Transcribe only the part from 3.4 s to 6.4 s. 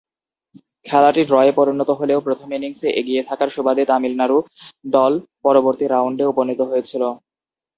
সুবাদে তামিলনাড়ু দল পরবর্তী রাউন্ডে